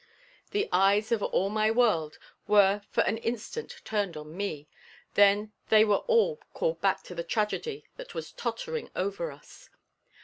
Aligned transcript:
The 0.49 0.67
eyes 0.71 1.11
of 1.11 1.21
all 1.21 1.51
my 1.51 1.69
world 1.69 2.17
were 2.47 2.81
for 2.89 3.01
an 3.01 3.19
instant 3.19 3.75
turned 3.85 4.17
on 4.17 4.35
me, 4.35 4.67
then 5.13 5.51
they 5.69 5.85
were 5.85 6.01
all 6.07 6.37
called 6.55 6.81
back 6.81 7.03
to 7.03 7.13
the 7.13 7.23
tragedy 7.23 7.85
that 7.97 8.15
was 8.15 8.31
tottering 8.31 8.89
over 8.95 9.31
us. 9.31 9.69